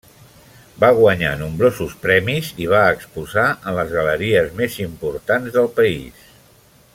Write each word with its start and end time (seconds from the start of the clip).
Va 0.83 0.87
guanyar 0.99 1.33
nombrosos 1.41 1.93
premis 2.05 2.49
i 2.65 2.67
va 2.71 2.79
exposar 2.95 3.45
en 3.51 3.77
les 3.81 3.93
galeries 3.99 4.49
més 4.63 4.79
importants 4.87 5.55
del 5.59 5.71
país. 5.81 6.27